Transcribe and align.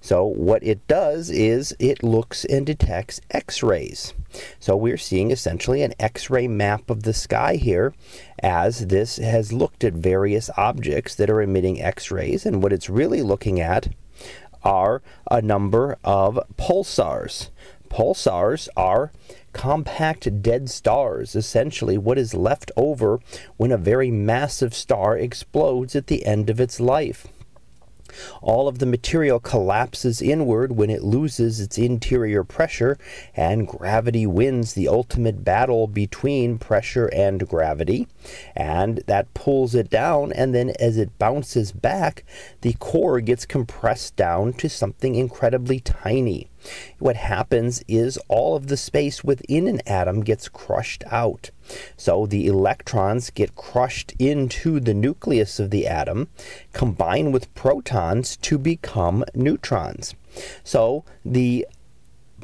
So 0.00 0.24
what 0.24 0.62
it 0.62 0.86
does 0.88 1.30
is 1.30 1.74
it 1.78 2.02
looks 2.02 2.44
and 2.44 2.66
detects 2.66 3.20
X-rays. 3.30 4.14
So 4.58 4.76
we're 4.76 4.98
seeing 4.98 5.30
essentially 5.30 5.82
an 5.82 5.94
X-ray 5.98 6.48
map 6.48 6.90
of 6.90 7.02
the 7.02 7.12
sky 7.12 7.56
here 7.56 7.94
as 8.42 8.86
this 8.86 9.16
has 9.16 9.52
looked 9.52 9.84
at 9.84 9.92
various 9.92 10.50
objects 10.56 11.14
that 11.16 11.30
are 11.30 11.42
emitting 11.42 11.82
X-rays 11.82 12.46
and 12.46 12.62
what 12.62 12.72
it's 12.72 12.90
really 12.90 13.22
looking 13.22 13.60
at 13.60 13.88
are 14.64 15.02
a 15.30 15.42
number 15.42 15.98
of 16.04 16.38
pulsars. 16.56 17.50
Pulsars 17.90 18.68
are 18.76 19.12
compact 19.52 20.42
dead 20.42 20.70
stars, 20.70 21.36
essentially 21.36 21.98
what 21.98 22.16
is 22.16 22.32
left 22.32 22.70
over 22.76 23.20
when 23.58 23.70
a 23.70 23.76
very 23.76 24.10
massive 24.10 24.74
star 24.74 25.16
explodes 25.18 25.94
at 25.94 26.06
the 26.06 26.24
end 26.24 26.48
of 26.48 26.60
its 26.60 26.80
life. 26.80 27.26
All 28.40 28.68
of 28.68 28.78
the 28.78 28.86
material 28.86 29.40
collapses 29.40 30.22
inward 30.22 30.72
when 30.72 30.90
it 30.90 31.02
loses 31.02 31.60
its 31.60 31.78
interior 31.78 32.44
pressure, 32.44 32.98
and 33.34 33.66
gravity 33.66 34.26
wins 34.26 34.74
the 34.74 34.88
ultimate 34.88 35.44
battle 35.44 35.86
between 35.86 36.58
pressure 36.58 37.06
and 37.06 37.48
gravity. 37.48 38.08
And 38.54 38.98
that 39.06 39.34
pulls 39.34 39.74
it 39.74 39.90
down, 39.90 40.32
and 40.32 40.54
then 40.54 40.70
as 40.78 40.96
it 40.96 41.18
bounces 41.18 41.72
back, 41.72 42.24
the 42.60 42.74
core 42.74 43.20
gets 43.20 43.46
compressed 43.46 44.16
down 44.16 44.52
to 44.54 44.68
something 44.68 45.14
incredibly 45.14 45.80
tiny. 45.80 46.48
What 46.98 47.16
happens 47.16 47.82
is 47.88 48.18
all 48.28 48.54
of 48.56 48.68
the 48.68 48.76
space 48.76 49.24
within 49.24 49.66
an 49.66 49.80
atom 49.86 50.22
gets 50.22 50.48
crushed 50.48 51.04
out. 51.10 51.50
So 51.96 52.26
the 52.26 52.46
electrons 52.46 53.30
get 53.30 53.54
crushed 53.54 54.12
into 54.18 54.80
the 54.80 54.94
nucleus 54.94 55.58
of 55.58 55.70
the 55.70 55.86
atom, 55.86 56.28
combine 56.72 57.32
with 57.32 57.54
protons 57.54 58.36
to 58.38 58.58
become 58.58 59.24
neutrons. 59.34 60.14
So 60.64 61.04
the 61.24 61.66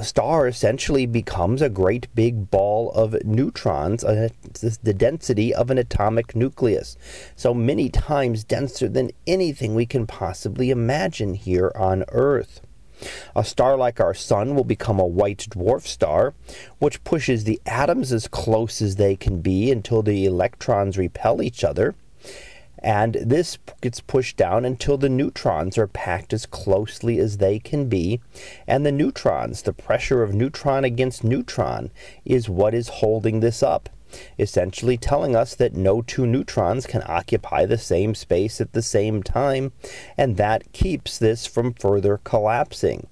star 0.00 0.48
essentially 0.48 1.06
becomes 1.06 1.62
a 1.62 1.68
great 1.68 2.08
big 2.16 2.50
ball 2.50 2.90
of 2.92 3.16
neutrons, 3.24 4.02
the 4.02 4.94
density 4.96 5.54
of 5.54 5.70
an 5.70 5.78
atomic 5.78 6.34
nucleus. 6.34 6.96
So 7.36 7.54
many 7.54 7.90
times 7.90 8.42
denser 8.42 8.88
than 8.88 9.12
anything 9.26 9.74
we 9.76 9.86
can 9.86 10.06
possibly 10.06 10.70
imagine 10.70 11.34
here 11.34 11.70
on 11.76 12.04
Earth. 12.08 12.60
A 13.36 13.44
star 13.44 13.76
like 13.76 14.00
our 14.00 14.14
Sun 14.14 14.54
will 14.54 14.64
become 14.64 14.98
a 14.98 15.06
white 15.06 15.46
dwarf 15.50 15.86
star, 15.86 16.34
which 16.78 17.02
pushes 17.04 17.44
the 17.44 17.60
atoms 17.66 18.12
as 18.12 18.28
close 18.28 18.80
as 18.80 18.96
they 18.96 19.16
can 19.16 19.40
be 19.40 19.70
until 19.70 20.02
the 20.02 20.24
electrons 20.24 20.98
repel 20.98 21.42
each 21.42 21.64
other. 21.64 21.94
And 22.78 23.14
this 23.14 23.56
gets 23.80 24.00
pushed 24.00 24.36
down 24.36 24.66
until 24.66 24.98
the 24.98 25.08
neutrons 25.08 25.78
are 25.78 25.86
packed 25.86 26.34
as 26.34 26.44
closely 26.44 27.18
as 27.18 27.38
they 27.38 27.58
can 27.58 27.88
be. 27.88 28.20
And 28.66 28.84
the 28.84 28.92
neutrons, 28.92 29.62
the 29.62 29.72
pressure 29.72 30.22
of 30.22 30.34
neutron 30.34 30.84
against 30.84 31.24
neutron, 31.24 31.90
is 32.26 32.50
what 32.50 32.74
is 32.74 32.88
holding 32.88 33.40
this 33.40 33.62
up 33.62 33.88
essentially 34.38 34.96
telling 34.96 35.34
us 35.34 35.54
that 35.54 35.74
no 35.74 36.02
two 36.02 36.26
neutrons 36.26 36.86
can 36.86 37.02
occupy 37.06 37.66
the 37.66 37.78
same 37.78 38.14
space 38.14 38.60
at 38.60 38.72
the 38.72 38.82
same 38.82 39.22
time, 39.22 39.72
and 40.16 40.36
that 40.36 40.72
keeps 40.72 41.18
this 41.18 41.46
from 41.46 41.74
further 41.74 42.20
collapsing. 42.24 43.06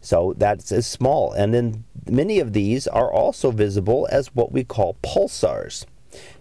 So 0.00 0.34
that's 0.36 0.72
as 0.72 0.86
small. 0.86 1.32
And 1.32 1.52
then 1.52 1.84
many 2.08 2.40
of 2.40 2.52
these 2.52 2.86
are 2.86 3.12
also 3.12 3.50
visible 3.50 4.08
as 4.10 4.34
what 4.34 4.52
we 4.52 4.64
call 4.64 4.96
pulsars. 5.02 5.84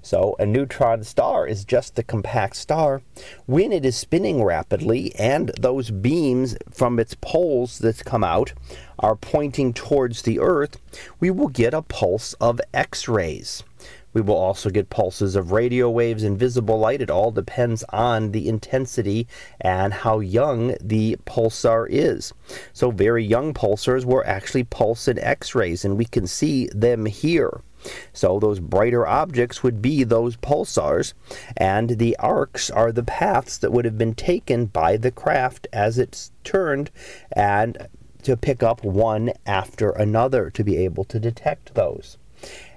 So 0.02 0.36
a 0.40 0.46
neutron 0.46 1.04
star 1.04 1.46
is 1.46 1.66
just 1.66 2.00
a 2.00 2.04
compact 2.04 2.56
star. 2.56 3.02
When 3.46 3.72
it 3.72 3.86
is 3.86 3.96
spinning 3.96 4.44
rapidly 4.44 5.14
and 5.16 5.52
those 5.60 5.92
beams 5.92 6.58
from 6.72 7.00
its 7.00 7.16
poles 7.22 7.80
that 7.80 8.04
come 8.06 8.24
out 8.24 8.54
are 8.98 9.16
pointing 9.16 9.74
towards 9.74 10.24
the 10.24 10.40
Earth, 10.40 10.78
we 11.20 11.30
will 11.32 11.48
get 11.48 11.74
a 11.74 11.82
pulse 11.82 12.34
of 12.34 12.60
X-rays. 12.74 13.64
We 14.12 14.22
will 14.22 14.36
also 14.36 14.72
get 14.72 14.90
pulses 14.90 15.36
of 15.36 15.52
radio 15.52 15.88
waves 15.90 16.24
and 16.24 16.38
visible 16.38 16.80
light. 16.80 17.02
It 17.02 17.12
all 17.12 17.32
depends 17.32 17.84
on 17.90 18.32
the 18.32 18.50
intensity 18.50 19.28
and 19.62 19.94
how 19.94 20.20
young 20.20 20.76
the 20.82 21.18
pulsar 21.26 21.86
is. 21.88 22.34
So 22.74 22.90
very 22.90 23.24
young 23.24 23.54
pulsars 23.54 24.06
will 24.06 24.24
actually 24.26 24.64
pulse 24.64 25.08
in 25.08 25.20
X-rays, 25.20 25.86
and 25.86 25.96
we 25.96 26.06
can 26.06 26.26
see 26.26 26.68
them 26.74 27.06
here. 27.06 27.62
So 28.14 28.40
those 28.40 28.60
brighter 28.60 29.08
objects 29.08 29.64
would 29.64 29.82
be 29.82 30.04
those 30.04 30.36
pulsars, 30.38 31.14
and 31.56 31.92
the 31.92 32.16
arcs 32.18 32.70
are 32.70 32.92
the 32.92 33.04
paths 33.04 33.58
that 33.58 33.72
would 33.72 33.86
have 33.86 33.98
been 33.98 34.16
taken 34.16 34.66
by 34.66 34.98
the 34.98 35.12
craft 35.12 35.68
as 35.72 35.98
it's 35.98 36.32
turned 36.44 36.92
and 37.32 37.88
to 38.24 38.36
pick 38.36 38.62
up 38.62 38.84
one 38.84 39.32
after 39.46 39.92
another 39.92 40.50
to 40.50 40.64
be 40.64 40.78
able 40.78 41.06
to 41.06 41.20
detect 41.20 41.74
those. 41.76 42.18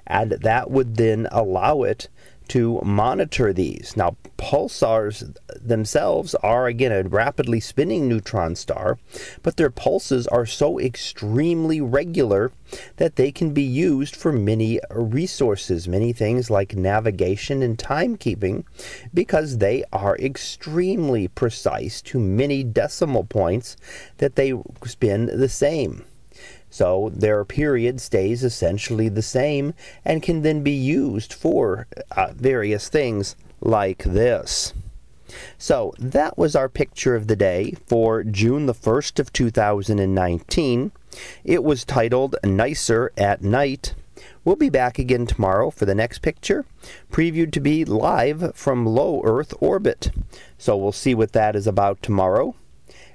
And 0.06 0.32
that 0.32 0.70
would 0.70 0.96
then 0.96 1.28
allow 1.30 1.82
it 1.82 2.08
to 2.52 2.78
monitor 2.84 3.50
these. 3.50 3.94
Now, 3.96 4.14
pulsars 4.36 5.34
themselves 5.58 6.34
are 6.42 6.66
again 6.66 6.92
a 6.92 7.02
rapidly 7.02 7.60
spinning 7.60 8.06
neutron 8.06 8.56
star, 8.56 8.98
but 9.42 9.56
their 9.56 9.70
pulses 9.70 10.26
are 10.26 10.44
so 10.44 10.78
extremely 10.78 11.80
regular 11.80 12.52
that 12.98 13.16
they 13.16 13.32
can 13.32 13.54
be 13.54 13.62
used 13.62 14.14
for 14.14 14.32
many 14.32 14.78
resources, 14.90 15.88
many 15.88 16.12
things 16.12 16.50
like 16.50 16.76
navigation 16.76 17.62
and 17.62 17.78
timekeeping, 17.78 18.64
because 19.14 19.56
they 19.56 19.82
are 19.90 20.19
extremely 20.19 21.28
precise 21.28 22.02
to 22.02 22.19
many 22.19 22.62
decimal 22.62 23.24
points 23.24 23.78
that 24.19 24.36
they 24.36 24.52
spin 24.84 25.24
the 25.24 25.48
same. 25.48 26.04
So 26.72 27.10
their 27.15 27.44
period 27.44 28.00
stays 28.00 28.43
essentially 28.43 29.10
the 29.10 29.21
same 29.21 29.75
and 30.06 30.22
can 30.22 30.41
then 30.41 30.62
be 30.62 30.72
used 30.72 31.34
for 31.34 31.87
uh, 32.16 32.33
various 32.34 32.88
things 32.88 33.37
like 33.60 34.03
this. 34.05 34.72
So 35.59 35.93
that 35.99 36.38
was 36.38 36.56
our 36.56 36.71
picture 36.71 37.15
of 37.15 37.27
the 37.27 37.37
day 37.37 37.75
for 37.87 38.25
June 38.25 38.65
the 38.65 38.72
1st 38.72 39.19
of 39.19 39.34
2019. 39.34 40.93
It 41.44 41.62
was 41.62 41.84
titled 41.84 42.37
Nicer 42.43 43.12
at 43.19 43.43
Night. 43.43 43.94
We'll 44.43 44.56
be 44.56 44.71
back 44.71 44.99
again 44.99 45.27
tomorrow 45.27 45.69
for 45.69 45.84
the 45.84 45.94
next 45.94 46.21
picture, 46.21 46.65
previewed 47.11 47.53
to 47.53 47.61
be 47.61 47.84
live 47.84 48.56
from 48.56 48.87
low 48.87 49.21
Earth 49.25 49.53
orbit. 49.61 50.11
So 50.56 50.78
we'll 50.78 50.93
see 50.93 51.15
what 51.15 51.32
that 51.32 51.55
is 51.55 51.66
about 51.66 52.03
tomorrow. 52.03 52.55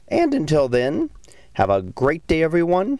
And 0.08 0.36
until 0.36 0.68
then, 0.68 1.10
have 1.54 1.72
a 1.72 1.82
great 1.82 2.26
day, 2.28 2.44
everyone, 2.44 3.00